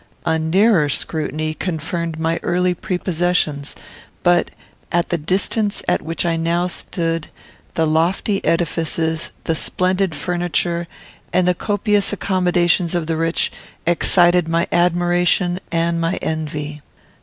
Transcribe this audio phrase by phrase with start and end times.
[0.25, 3.75] A nearer scrutiny confirmed my early prepossessions;
[4.23, 4.49] but,
[4.91, 7.27] at the distance at which I now stood,
[7.75, 10.87] the lofty edifices, the splendid furniture,
[11.31, 13.51] and the copious accommodations of the rich
[13.85, 16.81] excited my admiration and my envy.